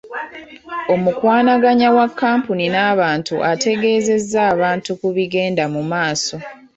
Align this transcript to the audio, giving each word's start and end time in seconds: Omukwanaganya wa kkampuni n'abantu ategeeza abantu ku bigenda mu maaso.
Omukwanaganya 0.93 1.87
wa 1.97 2.07
kkampuni 2.11 2.65
n'abantu 2.73 3.35
ategeeza 3.51 4.39
abantu 4.53 4.89
ku 4.99 5.07
bigenda 5.15 5.63
mu 5.73 5.81
maaso. 5.91 6.35